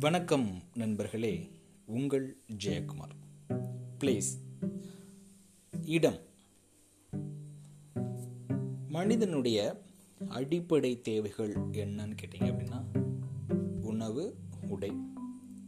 [0.00, 1.50] வணக்கம் நண்பர்களே
[1.84, 3.10] உங்கள் ஜெயக்குமார்.
[3.98, 4.26] ப்ளீஸ்
[5.84, 6.18] இடம்.
[8.88, 9.82] மனிதனுடைய
[10.28, 12.84] அடிப்படை தேவைகள் என்னன்னு கேட்டிங்க அப்படின்னா
[13.80, 14.36] உணவு
[14.68, 14.92] உடை.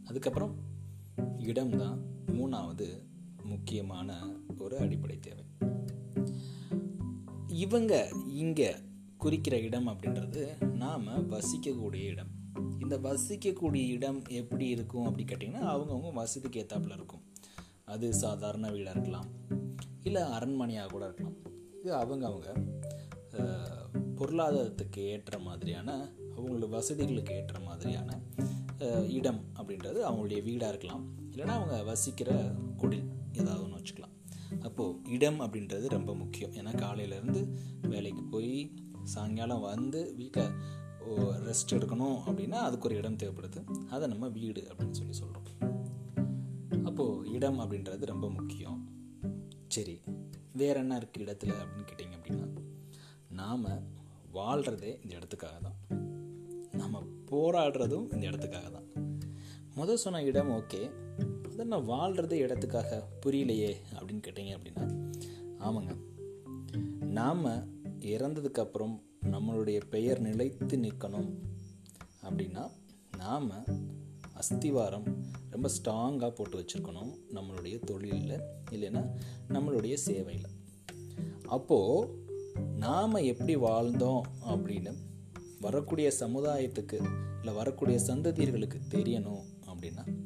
[0.05, 0.55] அதுக்கப்புறம்
[1.37, 3.03] இடம்தான் மூணாவது
[3.43, 5.43] முக்கியமான ஒரு அடிப்படை தேவை.
[7.47, 8.75] இவங்க இங்கே
[9.17, 12.32] குறிக்கிற இடம் அப்படின்றது நாம் வசிக்கக்கூடிய இடம்.
[12.83, 17.23] இந்த வசிக்கக்கூடிய இடம் எப்படி இருக்கும் அப்படி கேட்டிங்கன்னா அவங்கவுங்க வசதிக்கு ஏற்றாப்புல இருக்கும்.
[17.93, 19.29] அது சாதாரண வீடாக இருக்கலாம்.
[20.03, 21.37] இல்லை அரண்மனையாக கூட இருக்கலாம்.
[21.79, 22.49] இது அவங்கவுங்க
[24.19, 25.95] பொருளாதாரத்துக்கு ஏற்ற மாதிரியான
[26.35, 28.19] அவங்களோட வசதிகளுக்கு ஏற்ற மாதிரியான
[29.09, 31.03] இடம் அப்படின்றது அவங்களுடைய வீடாக இருக்கலாம்.
[31.31, 32.31] இல்லைன்னா அவங்க வசிக்கிற
[32.77, 34.15] குடில் ஏதாவது ஒன்று வச்சுக்கலாம்.
[34.61, 36.51] அப்போது இடம் அப்படின்றது ரொம்ப முக்கியம்.
[36.51, 37.41] ஏன்னா காலையிலேருந்து
[37.87, 38.53] வேலைக்கு போய்
[39.03, 40.51] சாயங்காலம் வந்து வீட்டில்
[41.47, 43.87] ரெஸ்ட் எடுக்கணும் அப்படின்னா அதுக்கு ஒரு இடம் தேவைப்படுது.
[43.89, 45.41] அதை நம்ம வீடு அப்படின்னு சொல்லி சொல்கிறோம்
[46.83, 48.91] அப்போது இடம் அப்படின்றது ரொம்ப முக்கியம்.
[49.67, 50.01] சரி
[50.53, 52.47] வேற என்ன இருக்குது இடத்துல அப்படின்னு கேட்டிங்க அப்படின்னா
[53.29, 53.65] நாம்
[54.31, 55.77] வாழ்கிறதே இந்த இடத்துக்காக தான்.
[56.71, 59.17] நம்ம போராடுறதும் இந்த இடத்துக்காக தான்.
[59.75, 60.91] முதல் சொன்ன இடம் ஓகே.
[61.51, 65.11] அதை நான் வாழ்கிறதே இடத்துக்காக புரியலையே அப்படின்னு கேட்டிங்க அப்படின்னா
[65.59, 65.97] ஆமாங்க.
[66.99, 67.45] நாம்
[67.99, 69.01] இறந்ததுக்கப்புறம்
[69.53, 71.31] நம்மளுடைய பெயர் நிலைத்து நிற்கணும்.
[72.23, 72.71] அப்படின்னா
[73.17, 73.51] நாம்
[74.33, 79.09] அஸ்திவாரம் ரொம்ப ஸ்ட்ராங்காக போட்டு வச்சுருக்கணும் நம்மளுடைய தொழிலில் இல்லைன்னா
[79.49, 80.49] நம்மளுடைய சேவையில்.
[81.45, 82.25] அப்போது
[82.75, 84.93] நாம் எப்படி வாழ்ந்தோம் அப்படின்னு
[85.59, 87.01] வரக்கூடிய சமுதாயத்துக்கு
[87.39, 90.25] இல்லை வரக்கூடிய சந்ததியர்களுக்கு தெரியணும் அப்படின்னா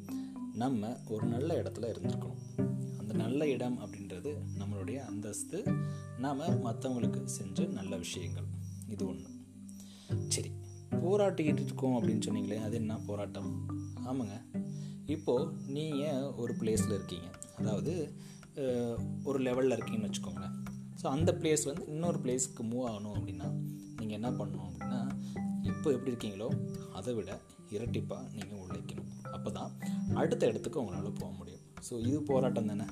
[0.54, 2.62] நம்ம ஒரு நல்ல இடத்துல இருந்திருக்கணும்.
[2.98, 5.62] அந்த நல்ல இடம் அப்படின்றது நம்மளுடைய அந்தஸ்து.
[6.18, 8.56] நாம் மற்றவங்களுக்கு செஞ்ச நல்ல விஷயங்கள்.
[8.94, 9.30] இது ஒன்று
[10.34, 10.50] சரி
[11.04, 13.50] போராட்டிக்கிட்டு இருக்கோம் அப்படின்னு சொன்னீங்களே அது என்ன போராட்டம்?
[14.10, 14.36] ஆமாங்க.
[15.14, 17.28] இப்போது நீங்கள் ஒரு பிளேஸில் இருக்கீங்க.
[17.60, 17.92] அதாவது
[19.28, 20.54] ஒரு லெவலில் இருக்கீங்கன்னு வச்சுக்கோங்களேன்.
[21.00, 23.48] ஸோ அந்த பிளேஸ் வந்து இன்னொரு பிளேஸ்க்கு மூவ் ஆகணும் அப்படின்னா
[23.98, 25.00] நீங்கள் என்ன பண்ணணும் அப்படின்னா
[25.70, 26.48] இப்போ எப்படி இருக்கீங்களோ
[26.98, 27.30] அதை விட
[27.76, 29.10] இரட்டிப்பாக நீங்கள் உழைக்கணும்.
[29.36, 29.70] அப்போ தான்
[30.20, 31.64] அடுத்த இடத்துக்கு உங்களால் போக முடியும்.
[31.86, 32.86] ஸோ இது போராட்டம் தானே?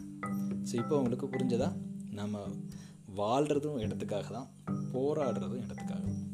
[0.68, 1.68] ஸோ இப்போ உங்களுக்கு புரிஞ்சதா?
[2.20, 2.44] நம்ம
[3.16, 4.48] வாழ்கிறதும் இடத்துக்காக தான்
[4.92, 6.04] போராடுறதும் இடத்துக்காக.
[6.04, 6.24] தான்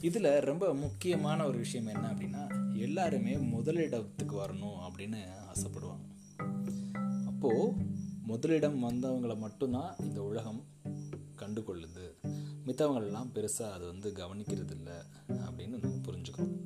[0.00, 2.42] இதில் ரொம்ப முக்கியமான ஒரு விஷயம் என்ன அப்படின்னா
[2.78, 5.18] எல்லாருமே முதலிடத்துக்கு வரணும் அப்படின்னு
[5.52, 6.06] ஆசைப்படுவாங்க.
[7.26, 7.72] அப்போது
[8.22, 10.64] முதலிடம் வந்தவங்களை மட்டும்தான் இந்த உலகம்
[11.34, 12.06] கண்டு கொள்ளுது
[12.66, 14.96] மித்தவங்களெல்லாம் பெருசாக அது வந்து கவனிக்கிறது இல்லை
[15.28, 16.56] அப்படின்னு நம்ம புரிஞ்சுக்கணும்.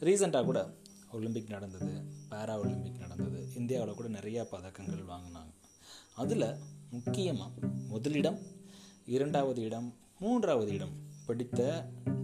[0.00, 0.60] ரீசெண்டாக கூட
[1.12, 1.92] ஒலிம்பிக் நடந்தது
[2.30, 5.52] பேரா ஒலிம்பிக் நடந்தது இந்தியாவில் கூட நிறையா பதக்கங்கள் வாங்கினாங்க.
[6.14, 6.46] அதில்
[6.90, 8.38] முக்கியமாக முதலிடம்
[9.14, 9.86] இரண்டாவது இடம்
[10.22, 10.92] மூன்றாவது இடம்
[11.26, 11.60] படித்த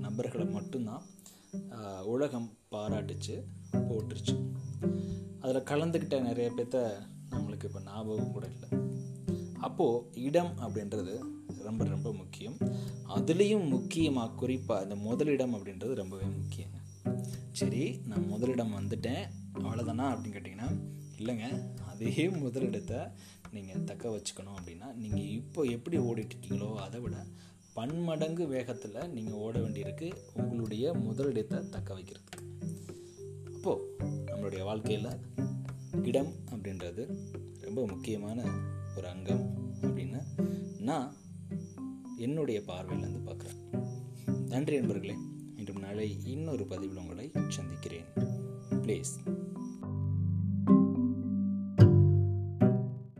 [0.04, 1.04] நபர்களை மட்டும்தான்
[2.12, 3.34] உலகம் பாராட்டுச்சு
[3.88, 4.34] போட்டுருச்சு
[5.42, 6.78] அதில் கலந்துக்கிட்ட நிறைய பேர்த்த
[7.30, 8.68] நம்மளுக்கு இப்போ ஞாபகம் கூட இல்லை.
[9.66, 11.14] அப்போது இடம் அப்படின்றது
[11.68, 12.56] ரொம்ப ரொம்ப முக்கியம்.
[13.16, 16.78] அதுலேயும் முக்கியமாக குறிப்பாக இந்த முதலிடம் அப்படின்றது ரொம்பவே முக்கியங்க.
[17.60, 19.24] சரி நான் முதலிடம் வந்துட்டேன்
[19.58, 20.70] அவ்வளோதானா அப்படின்னு கேட்டிங்கன்னா
[21.20, 21.46] இல்லைங்க
[21.90, 22.98] அதே முதலிடத்தை
[23.56, 27.16] நீங்கள் தக்க வச்சுக்கணும் அப்படின்னா நீங்கள் இப்போ எப்படி ஓடிட்டுருக்கீங்களோ அதை விட
[27.76, 30.08] பன்மடங்கு வேகத்தில் நீங்கள் ஓட வேண்டியிருக்கு
[30.42, 32.42] உங்களுடைய முதலிடத்தை தக்க வைக்கிறதுக்கு.
[33.56, 33.84] அப்போது
[34.28, 35.10] நம்மளுடைய வாழ்க்கையில்
[36.10, 37.04] இடம் அப்படின்றது
[37.66, 38.38] ரொம்ப முக்கியமான
[38.96, 39.44] ஒரு அங்கம்
[39.82, 40.20] அப்படின்னு
[40.88, 41.08] நான்
[42.26, 43.60] என்னுடைய பார்வையிலேருந்து பார்க்குறேன்.
[44.52, 45.16] நன்றி நண்பர்களே
[45.58, 48.08] இன்றும் நாளை இன்னொரு பதிவில் உங்களை சந்திக்கிறேன்.
[48.84, 49.12] ப்ளீஸ்